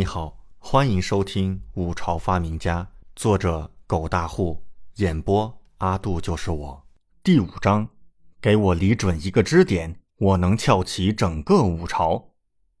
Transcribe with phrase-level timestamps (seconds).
[0.00, 2.82] 你好，欢迎收听《五朝发明家》，
[3.14, 6.86] 作者狗大户，演播阿杜就是我。
[7.22, 7.86] 第五章，
[8.40, 12.30] 给我李准一个支点，我能撬起整个五朝。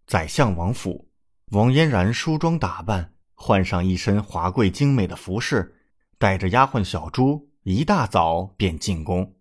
[0.06, 1.10] 宰相王府，
[1.50, 5.76] 王嫣然梳妆打扮，换上一身华贵精美的服饰，
[6.16, 9.34] 带着丫鬟小朱，一大早便进宫。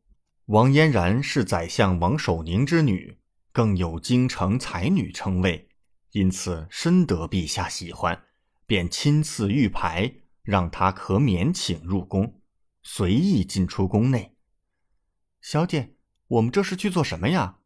[0.47, 3.17] 王嫣然是宰相王守宁之女，
[3.53, 5.68] 更有京城才女称谓。
[6.11, 8.23] 因此深得陛下喜欢，
[8.65, 12.41] 便亲赐玉牌，让她可免请入宫，
[12.81, 14.35] 随意进出宫内。
[15.41, 15.95] 小姐，
[16.27, 17.59] 我们这是去做什么呀？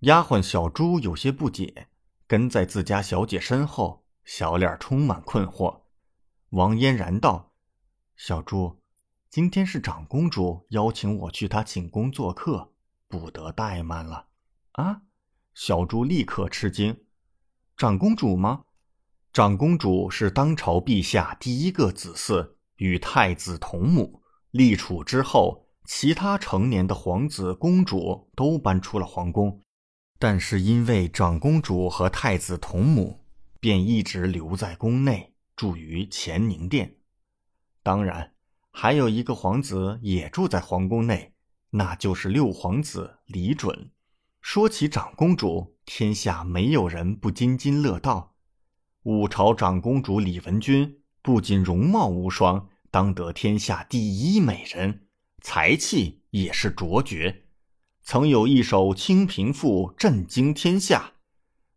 [0.00, 1.88] 丫鬟小朱有些不解，
[2.26, 5.82] 跟在自家小姐身后，小脸充满困惑。
[6.50, 7.52] 王嫣然道
[8.16, 8.80] ：“小朱，
[9.28, 12.72] 今天是长公主邀请我去她寝宫做客，
[13.06, 14.28] 不得怠慢了。”
[14.72, 15.02] 啊！
[15.52, 17.04] 小朱立刻吃惊。
[17.80, 18.64] 长公主吗？
[19.32, 24.20] 长公主是当朝陛下第一个子嗣，与太子同母。
[24.50, 29.62] 立储之后，其他成年的皇子公主都搬出了皇宫，
[30.18, 33.24] 但是因为长公主和太子同母，
[33.60, 36.96] 便一直留在宫内，住于乾宁殿。
[37.82, 38.34] 当然，
[38.70, 41.32] 还有一个皇子也住在皇宫内，
[41.70, 43.90] 那就是六皇子李准。
[44.42, 48.36] 说起长公主，天下没有人不津津乐道。
[49.02, 55.08] 五朝长公主李文君不仅容貌无双，当得天下第一美人，
[55.42, 57.46] 才气也是卓绝，
[58.04, 61.14] 曾有一首《清平赋》震惊天下。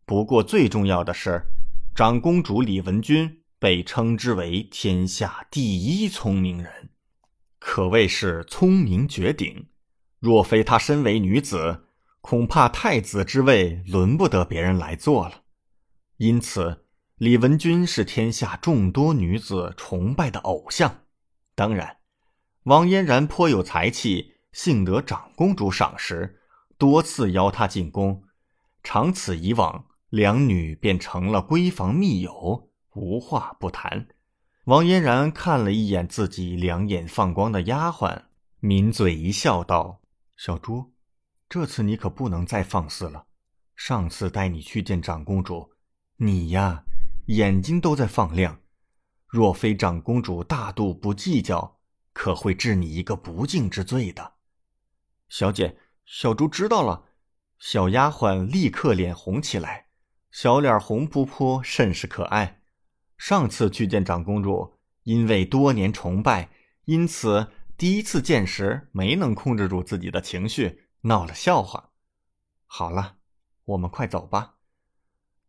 [0.06, 1.42] 不过最重要的是，
[1.92, 6.90] 长公主李文君被称之为天下第一聪明人，
[7.58, 9.66] 可谓是聪明绝顶。
[10.20, 11.86] 若非她身为女子，
[12.26, 15.42] 恐怕太子之位轮不得别人来做了，
[16.16, 21.02] 因此李文君是天下众多女子崇拜的偶像。
[21.54, 21.98] 当然，
[22.62, 26.40] 王嫣然颇有才气，幸得长公主赏识，
[26.78, 28.22] 多次邀她进宫。
[28.82, 34.08] 长此以往，两女便成了闺房密友，无话不谈。
[34.64, 38.22] 王嫣然看了一眼自己两眼放光的丫鬟，
[38.60, 40.00] 抿嘴一笑，道
[40.38, 40.90] ：“小朱。”
[41.54, 43.26] 这次你可不能再放肆了。
[43.76, 45.70] 上次带你去见长公主，
[46.16, 46.82] 你呀，
[47.26, 48.58] 眼睛都在放亮。
[49.28, 51.78] 若非长公主大度不计较，
[52.12, 54.32] 可会治你一个不敬之罪的。
[55.28, 57.04] 小姐，小猪知道了。
[57.60, 59.86] 小丫鬟立刻脸红起来，
[60.32, 62.62] 小脸红扑扑，甚是可爱。
[63.16, 66.50] 上次去见长公主，因为多年崇拜，
[66.86, 67.46] 因此
[67.78, 70.80] 第一次见时没能控制住自己的情绪。
[71.06, 71.90] 闹了笑话，
[72.64, 73.18] 好了，
[73.66, 74.54] 我们快走吧。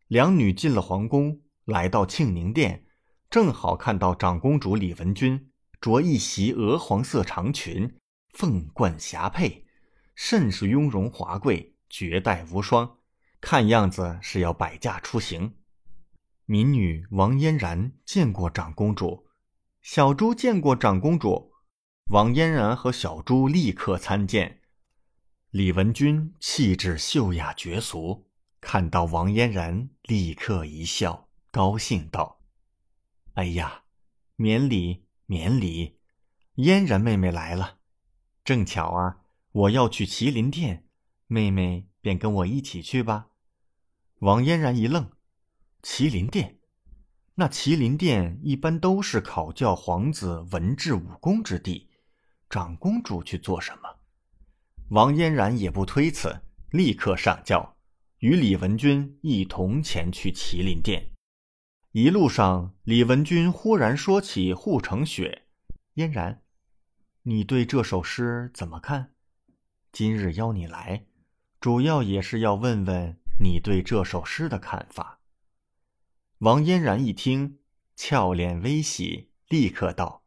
[0.06, 2.84] 两女进了皇宫，来到庆宁殿，
[3.30, 5.50] 正好看到长公主李文君
[5.80, 7.98] 着一袭鹅黄色长裙，
[8.34, 9.64] 凤冠霞帔，
[10.14, 12.98] 甚是雍容华贵，绝代无双，
[13.40, 15.54] 看样子是要摆驾出行。
[16.44, 19.26] 民女王嫣然见过长公主，
[19.80, 21.54] 小朱见过长公主，
[22.10, 24.60] 王嫣然和小朱立刻参见。
[25.56, 28.26] 李文君气质秀雅绝俗，
[28.60, 32.42] 看到王嫣然，立刻一笑，高兴道
[33.32, 33.84] ：“哎呀，
[34.36, 35.96] 免礼免礼，
[36.56, 37.78] 嫣然妹妹来了，
[38.44, 39.22] 正巧啊，
[39.52, 40.84] 我要去麒麟殿，
[41.26, 43.28] 妹妹便跟我一起去吧。”
[44.20, 45.10] 王嫣然一愣
[45.82, 46.58] ：“麒麟殿？
[47.36, 51.88] 那麒麟殿一般都是考教皇子文治武功之地，
[52.50, 53.95] 长公主去做什么？”
[54.90, 57.76] 王嫣然也不推辞，立刻上轿，
[58.18, 61.10] 与李文君一同前去麒麟殿。
[61.90, 65.48] 一路上，李文君忽然说起护城雪，
[65.94, 66.42] 嫣然，
[67.22, 69.12] 你对这首诗怎么看？
[69.90, 71.06] 今日邀你来，
[71.58, 75.20] 主要也是要问问你对这首诗的看法。
[76.38, 77.58] 王嫣然一听，
[77.96, 80.22] 俏脸微喜，立刻道：“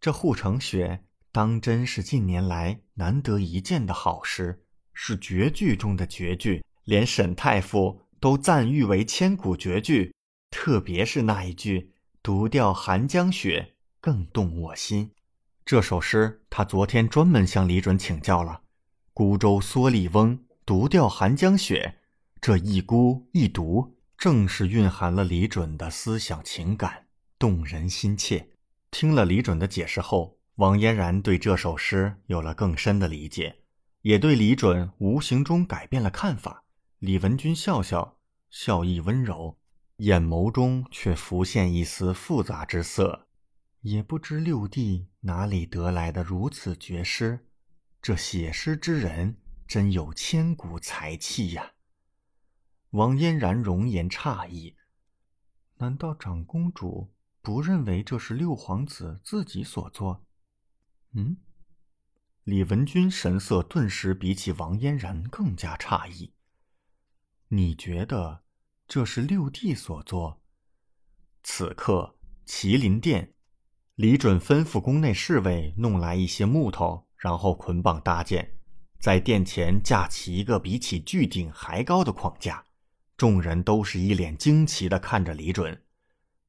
[0.00, 1.02] 这护城雪。”
[1.36, 10.14] 当真是近年来难得一见的好诗，是绝句中的绝句，连沈太傅都赞誉为千古绝句。
[10.50, 11.92] 特别是那一句
[12.24, 15.10] “独钓寒江雪”，更动我心。
[15.66, 18.62] 这首诗他昨天专门向李准请教了。
[19.12, 21.98] “孤舟蓑笠翁，独钓寒江雪”，
[22.40, 28.48] 这一孤一独，正是蕴含了李准的思想情感，动人心切。
[28.90, 30.35] 听了李准的解释后。
[30.56, 33.62] 王嫣然对这首诗有了更深的理解，
[34.00, 36.64] 也对李准无形中改变了看法。
[36.98, 38.16] 李文君笑笑，
[38.48, 39.58] 笑意温柔
[39.98, 43.28] ：“眼眸中却浮现一丝复杂之色。
[43.82, 47.46] 也不知六弟哪里得来的如此绝诗，
[48.00, 49.36] 这写诗之人
[49.68, 51.72] 真有千古才气呀！
[52.90, 54.74] 王嫣然容颜诧异：
[55.76, 57.12] 难道长公主
[57.42, 60.25] 不认为这是六皇子自己所作？
[61.16, 61.38] 嗯？
[62.44, 66.34] 李文君神色顿时比起王嫣然更加诧异。
[67.48, 68.42] 你觉得
[68.86, 70.42] 这是六弟所作？
[71.42, 72.16] 此刻，
[72.46, 73.32] 麒麟殿。
[73.94, 78.58] 李准吩咐宫内侍卫弄来一些木头，然后捆绑搭建，
[79.00, 82.66] 在殿前架起一个比起巨鼎还高的框架。
[83.16, 85.82] 众人都是一脸惊奇的看着李准，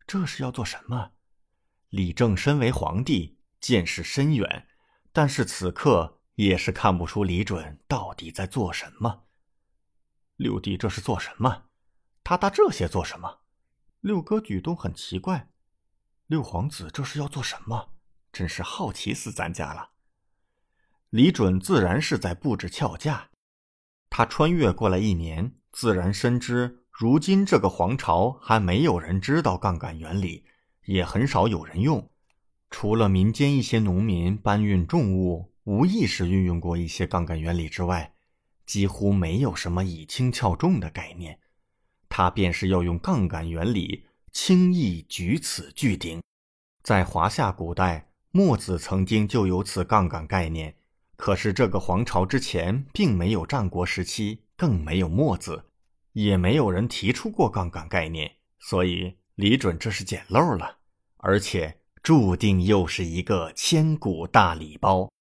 [0.06, 1.12] 这是要做什么？
[1.90, 3.37] 李正身为皇帝，
[3.68, 4.66] 见识深远，
[5.12, 9.26] 但是此刻也是看不出李准到底在做什么。
[10.38, 11.64] 六弟这是做什么？
[12.24, 13.40] 他搭这些做什么？
[14.00, 15.50] 六哥举动很奇怪。
[16.28, 17.90] 六皇子这是要做什么？
[18.32, 19.90] 真是好奇死咱家了。
[21.10, 23.32] 李准自然是在布置翘架。
[24.10, 30.46] 他穿越过来一年，自然深知如今这个皇朝还没有人知道杠杆原理，
[30.86, 32.10] 也很少有人用。
[32.70, 38.14] 除了民间一些农民搬运重物无意识运用过一些杠杆原理之外，
[38.66, 41.40] 几乎没有什么以轻撬重的概念。
[42.10, 44.06] 他便是要用杠杆原理。
[44.34, 46.22] 轻易举此巨鼎，
[46.84, 50.76] 在华夏古代，墨子曾经就有此杠杆概念。
[51.16, 55.72] 可是这个皇朝之前并没有战国时期，更没有墨子，
[56.14, 58.32] 也没有人提出过杠杆概念。
[58.60, 60.78] 所以李准这是捡漏了，
[61.16, 65.12] 而且注定又是一个千古大礼包。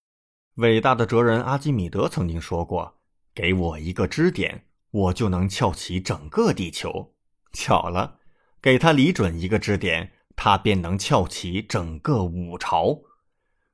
[0.58, 3.00] 伟大的哲人阿基米德曾经说过
[3.34, 7.12] ：“给我一个支点，我就能翘起整个地球。”
[7.52, 8.20] 巧了。
[8.62, 13.00] 给他李准一个支点，他便能翘起整个五朝。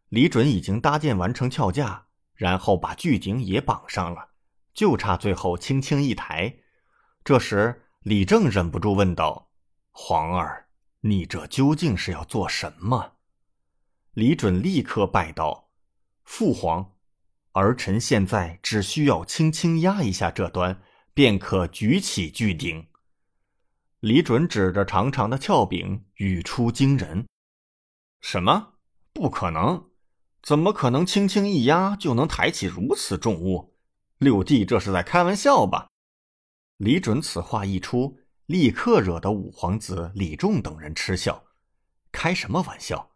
[0.09, 4.29] 李准已经搭建完成翘架，然后把巨鼎也绑上了，
[4.73, 6.57] 就差最后轻轻一抬。
[7.23, 9.51] 这时，李正忍不住问道
[9.93, 10.62] ：“皇儿，
[11.03, 13.13] 你这究竟是要做什么？”
[14.15, 15.71] 李准立刻拜道
[16.25, 16.93] ：“父皇，
[17.53, 20.83] 儿臣现在只需要轻轻压一下这端，
[21.15, 22.89] 便可举起巨鼎。”
[24.01, 27.27] 李准指着长长的翘柄，语出惊人
[28.21, 28.75] ：“什么？
[29.13, 29.91] 不可能！
[30.43, 33.77] 怎么可能轻轻一压就能抬起如此重物？
[34.19, 35.89] 六弟这是在开玩笑吧？”
[36.79, 41.45] 李准此话一出，立刻惹得五皇子李仲等人嗤笑
[42.13, 43.11] ：“开什么玩笑？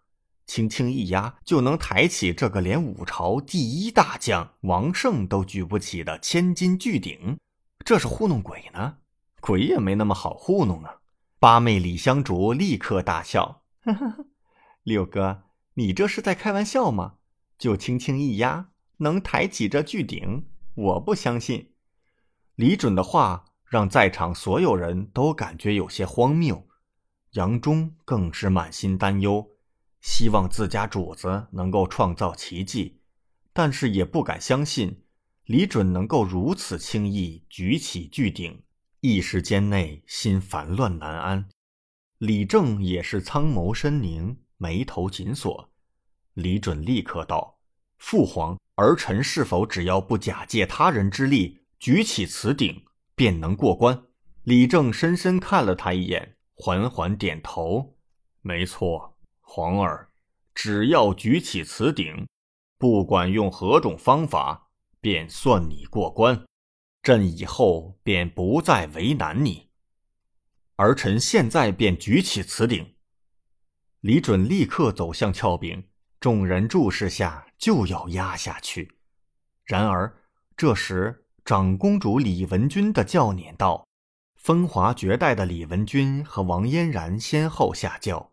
[0.47, 7.39] 轻轻一压就能抬起这个连五朝第一大将王胜都举不起的千斤巨鼎？
[7.85, 8.99] 这是糊弄鬼呢？”
[9.41, 11.01] 鬼也没那么好糊弄啊！
[11.39, 13.63] 八妹李香竹立刻大笑：
[14.83, 15.45] “六哥，
[15.75, 17.17] 你这是在开玩笑吗？
[17.59, 20.49] 就轻轻一压，能抬起这巨鼎？
[20.75, 21.75] 我不相信。”
[22.57, 26.67] 李准的话让在场所有人都感觉有些荒谬，
[27.33, 29.49] 杨忠更是满心担忧，
[30.01, 33.01] 希望自家主子能够创造奇迹，
[33.53, 35.03] 但是也不敢相信
[35.45, 38.63] 李准能够如此轻易举起巨鼎。
[39.01, 41.49] 一时间内心烦乱难安，
[42.19, 45.71] 李正也是苍眸深凝，眉头紧锁。
[46.35, 47.59] 李准立刻道
[47.99, 52.86] ：“父皇，儿臣是否只要不假借他人之力举起此鼎，
[53.17, 54.05] 便能过关？”
[54.45, 57.97] 李正深深看了他一眼，缓缓点头
[58.43, 60.11] ：“没错，皇儿，
[60.55, 62.29] 只要举起此鼎，
[62.79, 64.69] 不管用何种方法，
[65.01, 66.45] 便算你过关。”
[67.03, 69.69] 朕以后便不再为难你，
[70.75, 72.97] 儿臣现在便举起此鼎。
[74.01, 78.97] 李准立刻走向翘柄，众人注视下就要压下去。
[79.65, 80.21] 然而
[80.57, 83.87] 这时，长公主李文君的叫撵道
[84.35, 88.33] ：“风华绝代的李文君和王嫣然先后下轿。”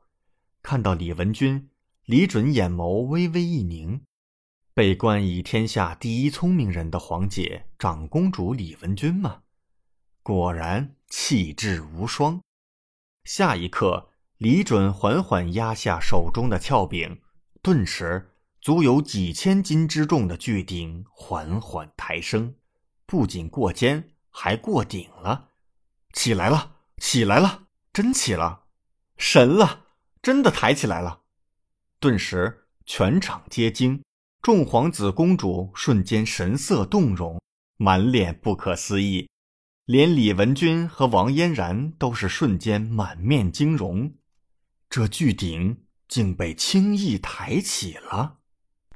[0.63, 1.69] 看到李文君，
[2.05, 4.01] 李准眼眸微微一凝。
[4.73, 9.43] 被冠以天下第一聪明人的皇姐长公主李文君吗？
[10.23, 12.41] 果然气质无双。
[13.25, 17.21] 下一刻，李准缓缓压下手中的翘柄，
[17.61, 22.55] 顿时足有几千斤之重的巨鼎缓缓抬升，
[23.05, 25.49] 不仅过肩，还过顶了。
[26.13, 28.65] 起来了，起来了，真起了，
[29.17, 29.87] 神了，
[30.21, 31.21] 真的抬起来了。
[31.99, 34.01] 顿时，全场皆惊。
[34.41, 37.39] 众皇子公主瞬间神色动容，
[37.77, 39.29] 满脸不可思议。
[39.85, 44.13] 连李文君和王嫣然都是瞬间满面惊容，
[44.89, 48.39] 这巨鼎竟被轻易抬起了。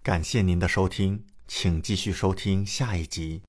[0.04, 3.44] 感谢您的收听，请继续收听下一集。